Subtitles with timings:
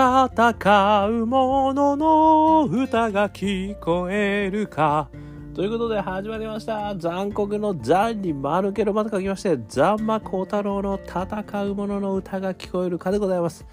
[0.00, 5.10] 戦う者の歌が聞こえるか。
[5.52, 6.96] ということで始まりました。
[6.96, 13.66] 残酷の残に丸けのまた書きまして、ザンマコ太郎の戦う者の歌が聞こえるかでございます。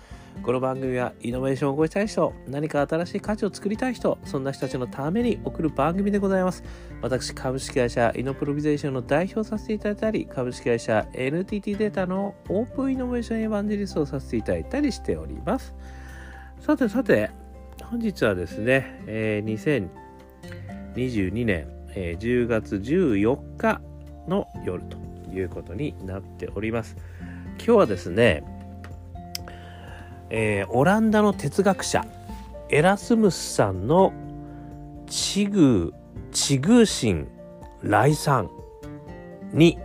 [0.43, 6.61] この番組はイノベーションを起こしたい人、何か新しい価値を作りたい人、そんな人たちのために送る番組でございます。
[7.01, 15.73] 私、株式会社イノプロビゼーションの代表させていただいたり、株式会社 NTT データのオープンイノベーションエヴァンジェリストをさせていただいたりしております。
[16.59, 17.31] さてさて、
[17.83, 19.89] 本日はですね、えー、
[20.95, 23.81] 2022年、えー、10月14日
[24.27, 24.97] の夜と
[25.31, 26.97] いうことになっております。
[27.57, 28.43] 今日はですね、
[30.29, 32.05] えー、オランダの哲学者
[32.69, 34.13] エラスムスさんの
[35.07, 35.93] 地遇
[36.31, 37.27] 地遇心
[37.81, 38.49] 来産
[39.53, 39.77] に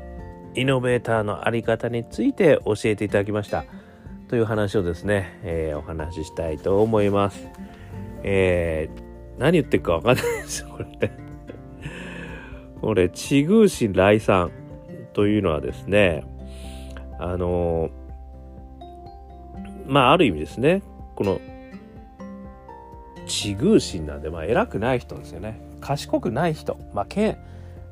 [0.55, 3.65] イノベーターのあり方について教えていただきました
[4.33, 7.47] という話をですね、えー、お話ししたいと思います。
[8.23, 11.13] えー、何言ってるかわかんないですよ、これ。
[12.80, 14.51] これ、地遇心来産
[15.13, 16.24] というのはですね、
[17.19, 17.91] あの
[19.87, 20.83] まあある意味ですね
[21.15, 21.39] この
[23.27, 27.37] 地遇心なんで、まあ、偉くない人ですよね賢くない人、まあ、賢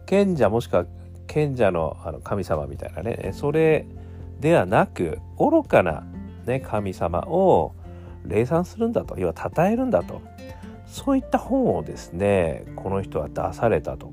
[0.07, 0.87] 賢者もしくは
[1.29, 3.87] 賢者のあの神様みたいなねそれ
[4.41, 6.03] ではなく愚かな、
[6.51, 7.73] ね、神様を
[8.25, 10.21] 礼賛するんだと要は称えるんだと
[10.87, 14.13] そういった本をですねこの人は出されたと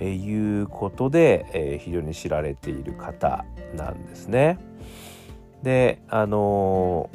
[0.00, 3.44] いうことで、えー、非常に知られている方
[3.76, 4.58] なんですね。
[5.62, 7.08] であの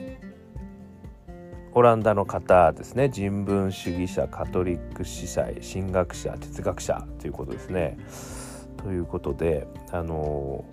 [1.73, 7.97] オランダの方ですね人文主義者カトリック司祭神学者哲学者ということですね。
[8.77, 10.63] ということであの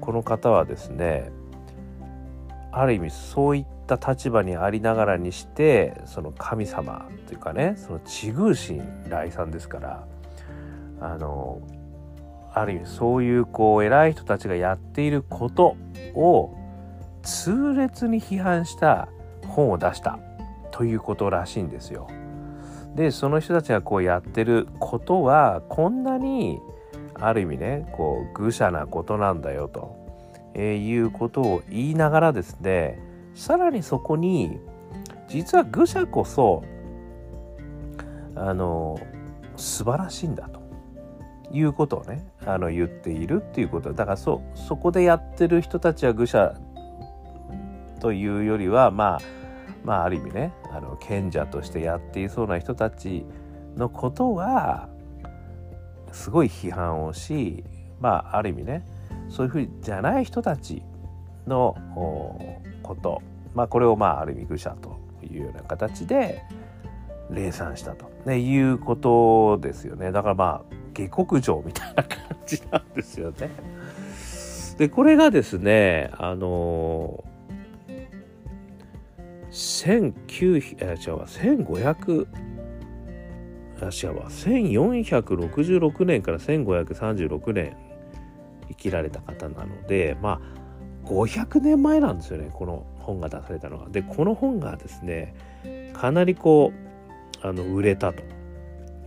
[0.00, 1.32] この方はですね
[2.76, 10.06] ある意味そういった立場にありながらにしてその神様というかねその地宮神来さんですから
[11.00, 11.60] あの
[12.52, 15.76] ある意味そういうこう偉い人たちがやっていること
[16.14, 16.56] を
[17.22, 19.08] 痛烈に批判した
[19.46, 20.18] 本を出した
[20.72, 22.08] ということらしいんですよ。
[22.94, 26.60] でその人たちがこうやってることはこんなに
[27.14, 30.03] ある意味ねこう愚者なことなんだよと、
[30.54, 32.98] えー、いうことを言いながらですね
[33.34, 34.58] さらにそこに
[35.28, 36.64] 実は愚者こそ
[38.36, 39.00] あの
[39.56, 40.64] 素晴らしいんだと。
[41.54, 43.92] いうことをねあの言っているっていうこと。
[43.92, 46.54] だからそそこでやってる人たちは愚者
[48.00, 49.20] というよりはまあ
[49.84, 53.24] まあある意味ねあの賢者としてやっていそうな人たち
[53.76, 54.88] のことは
[56.12, 57.64] すごい批判をし
[58.00, 58.84] まあある意味ね
[59.28, 60.82] そういうふうじゃない人たち
[61.46, 61.76] の
[62.82, 63.22] こと。
[63.54, 66.42] まあこれをまあある意味愚者というような形で
[67.30, 70.12] 礼賛したと、ね、いうことですよね。
[70.12, 73.50] だからまあ下克上みたいな感じなんですよね。
[74.78, 77.22] でこれがですねあの
[79.50, 81.26] 1900え違うわ。
[81.26, 82.26] 1500
[83.80, 84.28] あ違うわ。
[84.30, 87.76] 1466年から1536年
[88.76, 90.64] 生きられた方なのでまあ
[91.08, 93.88] 500年前なんですよねこの本が出されたのが。
[93.88, 95.34] でこの本がですね
[95.92, 96.72] かなりこ
[97.42, 98.22] うあの売れたと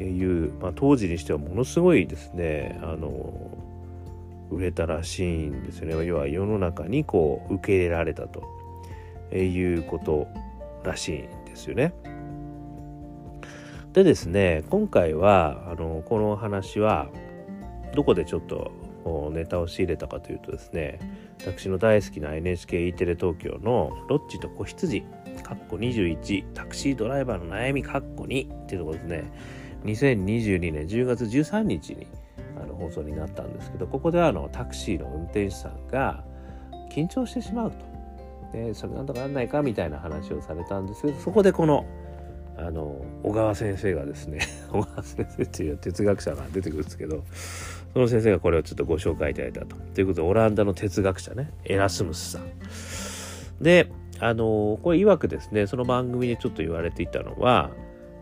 [0.03, 3.49] いう、まあ、当時にしてはものすごいですねあの
[4.51, 8.43] 売れたらしいんですよね要は世の中にこう受け入れられたと
[9.35, 10.27] いうこと
[10.83, 11.93] らしいんですよね。
[13.93, 17.09] でですね今回はあのこの話は
[17.95, 18.71] どこでちょっと
[19.33, 20.99] ネタを仕入れたかというとですね
[21.41, 25.03] 私の大好きな NHKE テレ東京の「ロッチと子羊」
[25.43, 29.31] かっこ21タクシードライバーの悩みかっこ2っていうところですね。
[29.83, 32.07] 2022年10月13日に
[32.61, 36.23] あの放送になったんですけどここではあのタクシーの運転手さんが
[36.91, 37.77] 緊張してしまうと。
[38.53, 39.61] でそれなんとかなんないか？
[39.61, 41.85] みたいな話をされたんですけどそこでこの
[42.57, 44.39] あの小川先生がですね
[44.71, 47.23] 小川先生っていう哲学者が出てくるんですけど
[47.97, 49.75] その先生がこれをちょっとご紹介いただいたと。
[49.95, 52.43] ということでオランダの哲学者ねエラスムスさん。
[53.59, 53.89] で
[54.19, 57.71] あのこれ曰くですねその番組でちょっと言われていたのは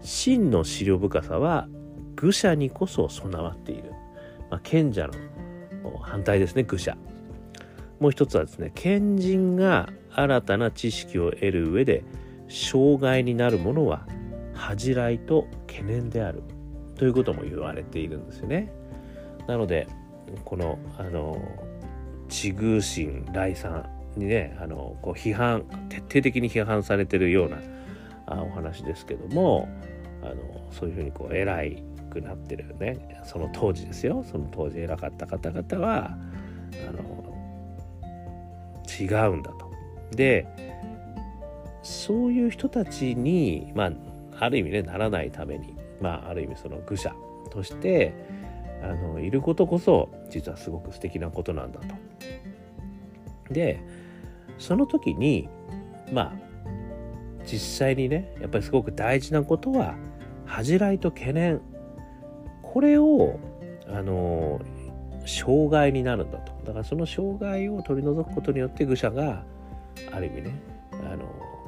[0.01, 1.67] 真の資料深さは
[2.15, 3.91] 愚者にこそ備わっている。
[4.49, 6.95] まあ、賢者の反対ですね愚者。
[7.99, 12.05] もう一つはですね賢人が新たな知識を得る上で
[12.47, 14.07] 障害になるものは
[14.53, 16.43] 恥じらいと懸念である
[16.95, 18.71] ということも言われているんですよね。
[19.47, 19.87] なので
[20.43, 21.37] このあの
[22.27, 23.69] 地宮神来さ
[24.15, 27.57] んにねあのこう批判徹底的に批判されてるような
[28.27, 29.69] あお話ですけども
[30.23, 30.35] あの
[30.71, 31.61] そういうふうにこう偉
[32.09, 36.17] くなってるねその当時ですよその当時偉かった方々は
[36.87, 37.25] あの
[38.99, 39.71] 違うんだと。
[40.15, 40.47] で
[41.83, 43.91] そういう人たちにまあ
[44.39, 47.13] ある意味ねならないためにまあある意味その愚者
[47.51, 48.13] として
[48.85, 51.95] あのいることこそ実はすごく素敵なことなんだと。
[53.51, 53.79] で
[54.57, 55.49] その時に
[56.11, 56.33] まあ
[57.45, 59.95] 実際にねやっぱりすごく大事なことは
[60.45, 61.61] 恥じらいと懸念
[62.61, 63.39] これを
[63.87, 64.61] あの
[65.25, 69.43] 障害になるんだとだからその障害を取り除くことによって愚者が
[70.11, 70.59] ある意味ね
[70.91, 71.25] あの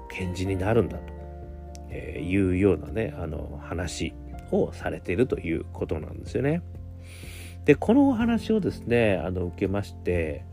[0.10, 1.14] 賢治になるんだと、
[1.90, 4.14] えいうようなねあの話
[4.52, 6.62] をされているということなんですよね。
[7.68, 10.46] でこのお話をですねあの受けまして、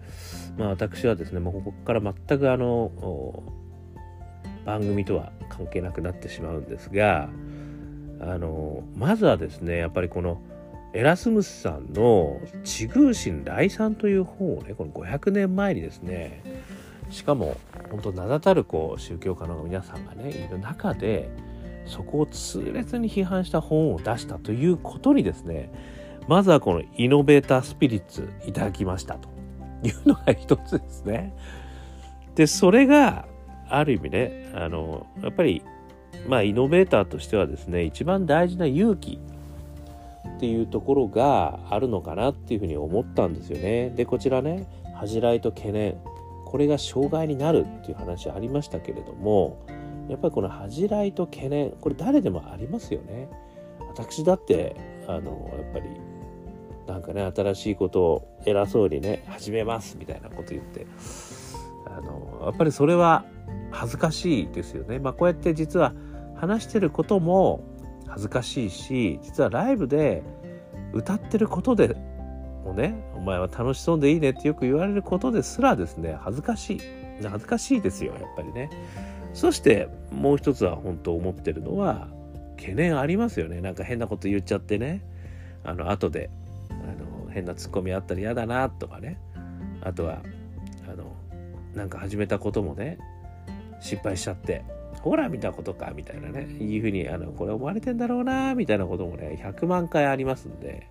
[0.58, 3.44] まあ、私はですねもうここから全くあの
[4.66, 7.30] 番組とは関係なくなってしまうんですが
[8.20, 10.42] あのまずはですねやっぱりこの
[10.92, 16.42] エラスムスさんの「地宮神来産」という本をねこの500年前にですね
[17.10, 17.56] しかも
[17.92, 21.30] 本当名だたるこう宗教家の皆さんがねいる中で
[21.86, 25.70] そこを痛烈に批判した本を出したということにですね
[26.28, 29.28] まずはこのイノベータースピリッツいただきましたと
[29.82, 31.34] いうのが一つですね。
[32.34, 33.26] でそれが
[33.68, 35.62] ある意味ねあのやっぱり
[36.28, 39.20] まあイノベーターとしてはですね一番大事な勇気
[40.36, 43.90] っていうところがあるのかなっていうふうに思ったんですよね。
[43.90, 45.96] でこちらね恥じらいと懸念
[46.44, 49.58] これが障害になるっていう話ありましたけれども
[50.08, 53.28] やっぱりこの恥じらいと懸念これ誰でもありますよね。
[53.88, 55.86] 私だってあのやっぱり
[56.86, 60.86] なんかね新しいことを偉そうにね始めますみたいなこと言って。
[61.86, 63.24] あのやっぱりそれは
[63.70, 64.98] 恥ずかしいですよね。
[64.98, 65.92] まあ、こうやって実は
[66.34, 67.62] 話してることも
[68.06, 70.22] 恥ずかしいし実はライブで
[70.92, 71.94] 歌ってることで
[72.64, 76.80] もねお前は楽しそうでいいねってよく言われることですらですね恥ずかしい。
[77.22, 78.70] 恥ずかしいですよやっぱりね。
[79.32, 82.08] そしてもう一つは本当思ってるのは
[82.56, 83.60] 懸念ありますよね。
[83.60, 85.02] なんか変なこと言っちゃってね。
[85.64, 86.30] あの後で
[87.34, 89.18] 変なツッコミあったら嫌だなとかね。
[89.82, 90.22] あとは
[90.88, 91.12] あの
[91.74, 92.98] なんか始めたこともね
[93.80, 94.64] 失敗しちゃって
[95.02, 96.42] ほら見たことかみたいなね。
[96.44, 100.88] いうふうにあのこれ思われてんだろうなみたいなこともね100万回ありますんで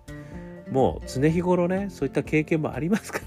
[0.70, 3.20] もう常日頃ねそういった経験もありますか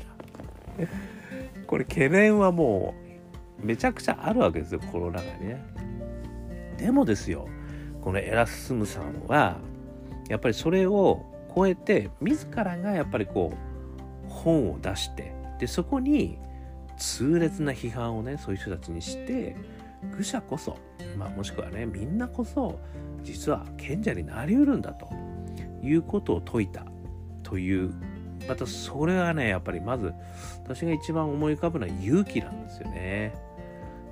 [0.80, 0.88] ら。
[1.66, 2.94] これ懸念はも
[3.62, 5.66] うめちゃくちゃあるわけですよこの中にね。
[6.78, 7.50] でもですよ
[8.02, 9.58] このエラスムさんは
[10.30, 11.26] やっぱりそれを
[11.58, 16.38] 超えて自らがやっぱりこう本を出してでそこに
[17.00, 19.56] 痛烈な批判をねそういう人たちにして
[20.16, 20.78] 愚者こそ、
[21.18, 22.80] まあ、もしくはねみんなこそ
[23.24, 25.10] 実は賢者になりうるんだと
[25.82, 26.86] いうことを説いた
[27.42, 27.92] という
[28.48, 30.14] またそれはねやっぱりまず
[30.64, 33.34] 私が一番思い浮かぶのは勇気なんですよね。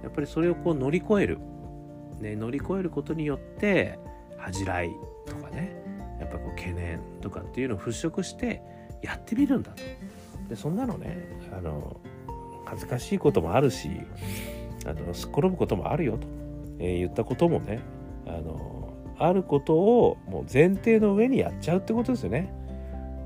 [0.02, 1.38] やっぱりそれをこう乗り越える、
[2.20, 4.00] ね、乗り越えることによって
[4.38, 4.90] 恥じらい
[6.26, 8.62] やっぱこう懸念とかっていうのを払拭して
[9.02, 9.84] やってみるんだと。
[10.50, 12.00] でそんなのねあの
[12.66, 13.90] 恥ずかしいこともあるし
[14.86, 16.28] あのすっ転ぶこともあるよと、
[16.80, 17.80] えー、言ったこともね
[18.28, 22.54] あのあることをもう前提の上にやっちゃうってことですよね。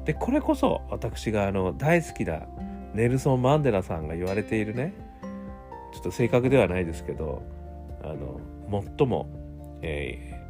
[0.06, 2.42] でこれこそ私があの大好きな
[2.94, 4.94] ネルソン・マンデラさんが言われているね
[5.94, 7.44] ちょっと正確ではないですけど
[8.04, 8.40] あの
[8.98, 9.30] 最も、
[9.82, 10.42] え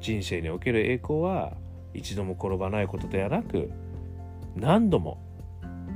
[0.00, 1.52] ー、人生における栄光は
[1.98, 3.70] 一度も転ばないことではなく
[4.56, 5.20] 何度も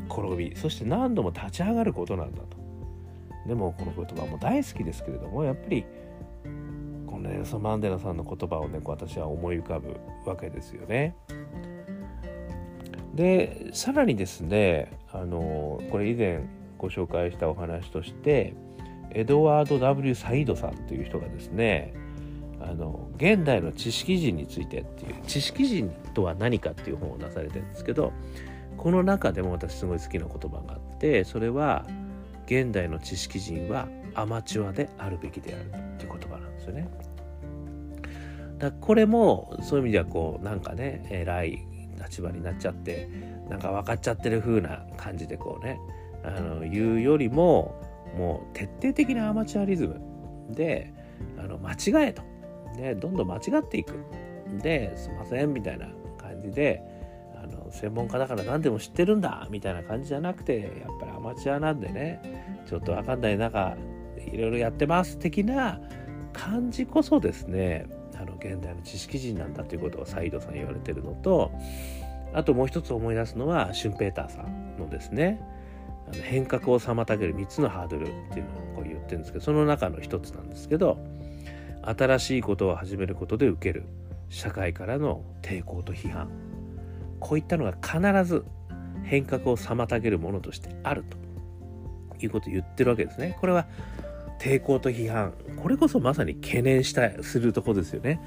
[0.09, 2.63] 転びそして何度も立ち上がることなんだと
[3.47, 5.85] でもこの言葉も大好きですけれどもやっぱり
[7.07, 11.15] このネルソン・マンデラさんの言葉をね私は思い浮かぶわけですよね。
[13.15, 16.45] でさらにですねあのこれ以前
[16.79, 18.55] ご紹介したお話として
[19.11, 21.93] エドワード・ W・ サイドさんという人がですね
[22.63, 28.13] あの現代の知識人についてっていう知識人とは何かっていう本を出されてるんですけど
[28.77, 31.87] この中でも私すごい好きな言葉があってそれは
[32.47, 36.89] 現代の知識人はアマチュアであるべきであるっていう言葉なんですよね。
[38.59, 41.67] だこれもそういう意味ではこうなんかね偉い
[41.99, 43.09] 立場になっちゃって
[43.49, 45.79] なんか分かっちゃってる風な感じでこうね
[46.25, 47.75] あの言うよりも
[48.17, 50.01] もう徹底的なアマチュアリズム
[50.55, 50.93] で
[51.39, 52.23] あの間違えと
[52.77, 53.95] でどんどん間違っていく。
[54.61, 55.87] ですいませんみたいな
[56.19, 56.83] 感じで
[57.43, 63.77] あの専門家だから何でも知ってるんだみたいな感じじゃなくてやっぱりアマチュアなんでねちょっと分かんない中
[64.19, 65.81] いろいろやってます的な
[66.33, 71.51] 感じこそですねあの現代の知識人なんだということをサイドさん言われてるのと
[72.35, 75.41] あともう一つ思い出すのはシュンペーターさんのですね
[76.23, 80.99] 変革を妨げる3つのハードルっていうのをこう言ってるんですけどその中の一つなんですけど
[81.83, 83.85] 新しいことを始めることで受ける
[84.29, 86.31] 社会からの抵抗と批判
[87.21, 88.45] こういったのが必ず
[89.05, 93.37] 変革を妨げるものとしてあるということを言ってるわけですね。
[93.41, 93.67] これは
[94.39, 98.21] 抵抗と批判これこそまさに懸念したするとこですよね。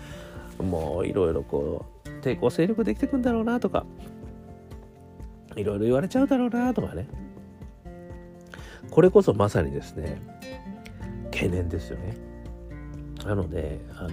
[0.60, 3.86] もういろいろこう抵抗勢力できてくんだろうなとか
[5.56, 7.08] いろいろ言われちゃうだろうなとかね
[8.90, 10.22] これこそまさにですね
[11.32, 12.25] 懸念ですよね。
[13.26, 14.10] なのであの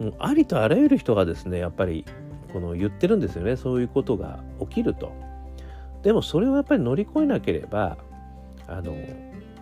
[0.00, 2.04] もうありとあらゆる人がですねやっぱり
[2.52, 5.12] この言ってるんですよねそういうことが起きると。
[6.02, 7.98] でもそれをやっぱり乗り越えなければ
[8.68, 8.94] あの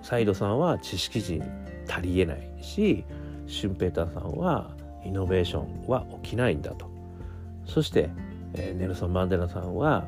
[0.03, 1.43] サイドさんは知識人
[1.89, 3.05] 足りえないし
[3.47, 6.91] シュンペーターさんはイノベーションは起きないんだと
[7.65, 8.11] そして、
[8.55, 10.07] えー、ネルソン・マンデラさんは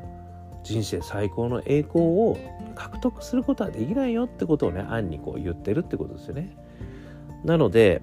[0.63, 2.37] 人生最高の栄光を
[2.75, 6.55] 獲得することはできないよってことをね暗にこう言ってるってことですよね。
[7.43, 8.01] なので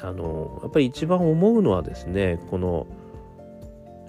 [0.00, 2.86] あのやっぱり一番思うのはですねこの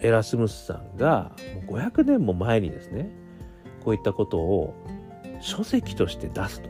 [0.02, 1.32] エラスムスさんが
[1.68, 3.10] もう500年も前にですね
[3.84, 4.74] こういったことを
[5.42, 6.70] 書籍として出すと。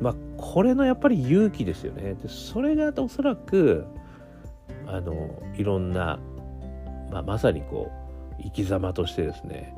[0.00, 2.14] まあこれのやっぱり勇気ですよね。
[2.14, 3.86] でそれがおそらく
[4.86, 6.18] あのいろんな、
[7.10, 7.90] まあ、まさにこ
[8.38, 9.74] う生き様としてですね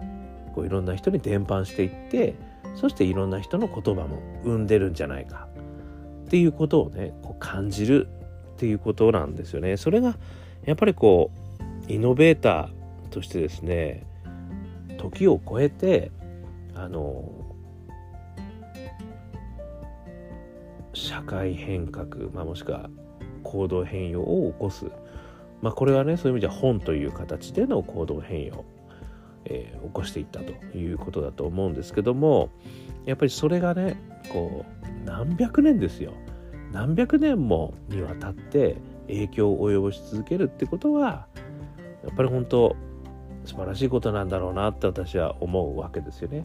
[0.54, 2.34] こういろんな人に伝播していって
[2.74, 5.48] そしていろんな人の言葉も生んでるんじゃないか
[6.24, 8.08] っていうことをねこう感じる
[8.54, 9.76] っていうことなんですよね。
[9.76, 10.16] それが
[10.64, 11.30] やっぱりこ
[11.88, 14.06] うイノベーターとしてですね
[14.98, 16.10] 時を超えて
[16.74, 17.30] あの
[20.94, 22.88] 社会変革、まあ、もしくは
[23.42, 24.86] 行動変容を起こす、
[25.60, 28.64] まあ、これはねそういう意味では本という形での行動変容、
[29.46, 32.50] えー、起こしていったということだと思うんですけども
[33.04, 34.00] やっぱりそれがね
[34.32, 36.12] こう何百年ですよ
[36.72, 41.26] 何百年もにわたって影響を及ぼし続けるってことは
[42.04, 42.76] やっぱり本当
[43.44, 46.44] 素晴らしいことなんだろうなって私は思うわけですよね。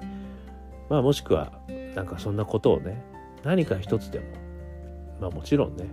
[0.90, 1.54] まあもしくは
[1.96, 3.02] なんかそんなことをね
[3.44, 4.26] 何か一つでも
[5.22, 5.88] まあもちろんね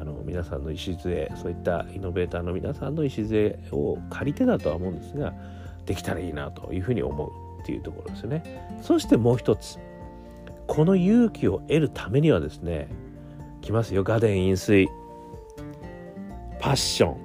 [0.00, 5.34] あの皆さんの礎そういったイノベーターの皆さんの礎を借りてだとは思うんですが
[5.86, 7.30] できたらいいなというふうに思う
[7.62, 8.78] っていうところですね。
[8.82, 9.78] そしてもう一つ
[10.66, 12.88] この勇気を得るためにはですね
[13.60, 14.04] きますよ。
[14.04, 14.86] ガデン飲水。
[16.60, 17.16] パッション。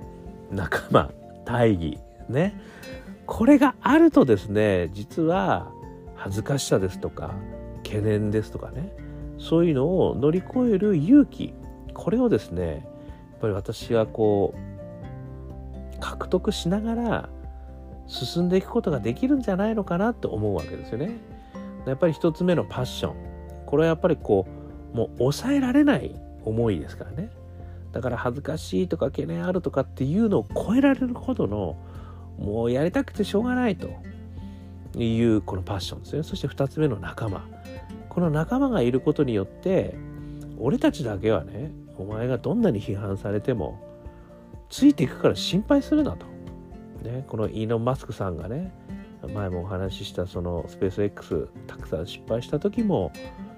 [0.51, 1.11] 仲間。
[1.45, 1.97] 大義。
[2.29, 2.59] ね。
[3.25, 5.71] これがあるとですね実は
[6.15, 7.33] 恥ずかしさですとか
[7.83, 8.91] 懸念ですとかね
[9.37, 11.53] そういうのを乗り越える勇気。
[11.93, 12.87] これをですね
[13.31, 17.29] やっぱり私はこう獲得しながら
[18.11, 21.17] 進んでいくことができるんじゃないのかなと思うわけですよね。
[21.85, 23.15] やっぱり一つ目のパッション
[23.65, 24.45] これはやっぱりこ
[24.93, 26.13] うもう抑えられない
[26.43, 27.31] 思いですからね。
[27.93, 31.77] だから恥ずかしいとか懸念あるとかっていうのを超えられるほどの
[32.37, 33.89] もうやりたくてしょうがないと。
[34.97, 36.23] いうこのパッションですね。
[36.23, 37.47] そして2つ目の仲間。
[38.09, 39.95] この仲間がいることによって
[40.59, 43.79] 俺たちだけはねお前がどんなに批判されても
[44.69, 46.30] ついていくから心配するなと。
[47.01, 48.71] ね、このイーノン・マスクさんがね
[49.33, 53.11] 前もお話ししたそのスペース X たくさん失敗した時も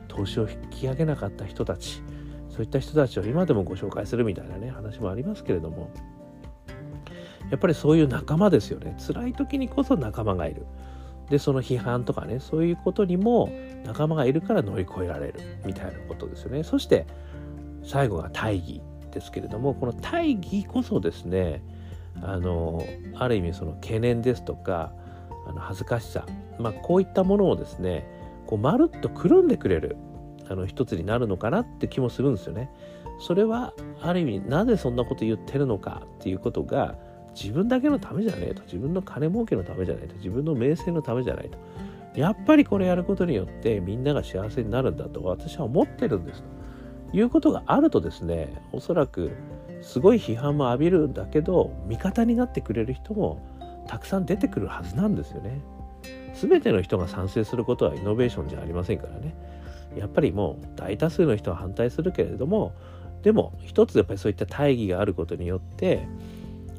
[0.07, 2.01] 投資を引き上げなかった人たち
[2.49, 5.89] そういった人たちを今でもご紹介するみたいなね話もありますけれども
[7.49, 8.95] やっぱりそういう仲間ですよね。
[9.05, 10.65] 辛い時にこそ仲間がいる。
[11.29, 13.49] でその批判とかねそういうことにも
[13.85, 16.63] 仲間がいるから乗り越えられるみたいなことですよね。
[16.63, 17.05] そして
[17.83, 18.81] 最後が大義
[19.11, 21.63] ですけれどもこの大義こそですね
[22.21, 24.93] あのある意味その懸念ですとか
[25.47, 26.25] あの恥ずかしさ、
[26.59, 28.07] まあ、こういったものをですね
[28.47, 29.97] こうまるっとくるんでくれる
[30.49, 32.69] あの一つになるのかなって気もするんですよね。
[33.19, 36.95] それはある意味なぜそんなこと言ってるのかっていうことが
[37.35, 41.57] 自分だけのためじゃねえと自分の金儲けのためじゃないと自分の名声のためじゃないと
[42.19, 46.43] やっぱりこれやることによってみんなが幸せになるんだと私は思ってるんです
[47.11, 49.31] ということがあるとですねおそらく
[49.83, 53.39] すごい批判も浴びるんだけど味方になってくれる人も
[53.87, 55.61] たくさん出てくるはずなんですよね。
[56.33, 59.35] 全ての人が賛成することはイノベーションじゃありませんからね。
[59.95, 62.73] やっぱりもう大多数の人は反対するけれども
[63.21, 66.07] でも一つやっぱりそういった大義があることによって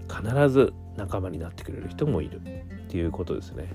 [0.09, 2.41] 必ず仲間になってくれる人もいるっ
[2.89, 3.69] ていうことですね。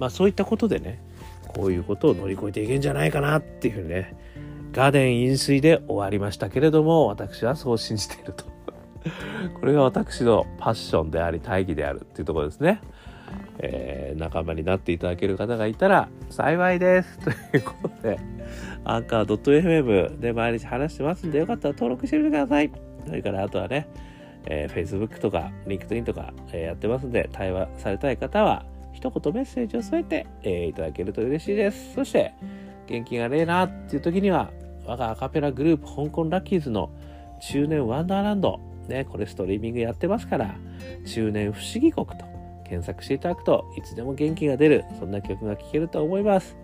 [0.00, 1.00] まあそういったことでね
[1.46, 4.16] こういうことを乗り越えていけんじゃないかなっていうふうにね
[4.72, 8.44] ガーデン飲水で終わりましたけれども、私はそう信じていると。
[9.58, 12.80] これが私のパッションであり、大義であるっていうところですね。
[13.58, 17.18] えー、仲間になっていただける方がいたら幸いです。
[17.20, 18.18] ということで、
[18.84, 22.70] アンカー .fm で毎日話してますんで、よかったら登録してみてください。
[23.06, 23.86] それからあとはね、
[24.46, 31.94] えー、Facebook とか LinkedIn とか、えー、やってますんで、対話されたい方は、一言メッセージを添えて、えー、いただけると嬉しいです。
[31.94, 32.32] そして、
[32.86, 34.50] 元気がねえなっていう時には、
[34.86, 36.90] 我がアカペラグループ香港ラッキーズの
[37.40, 40.54] 中年ワンダーランド、ね、これストリーミングやってますから、
[41.06, 42.26] 中年不思議国と
[42.64, 46.56] 検索していただくといつでも元気が出る、そんな曲が聴けると思います。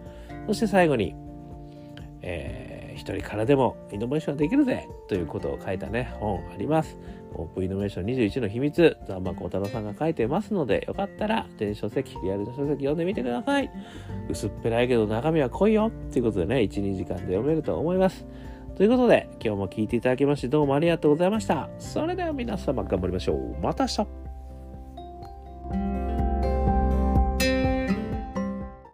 [0.46, 1.14] そして最後に、
[2.22, 6.98] えー、一人からでもイノベーションできるぜということを書いたね、本あります。
[7.34, 13.70] オープンイノベーション21の秘密、ザンマコ太郎さんが書いてますので、よかったら電子書籍、リアルな書籍読んでみてください。
[14.28, 18.26] 薄っぺらいけど中身は濃いよということでね、1、2時間で読めると思います。
[18.76, 21.70] ということで、今日も聴いていただきましてどうもありがとうございました。
[21.78, 23.56] それでは皆様頑張りましょう。
[23.62, 24.25] また明日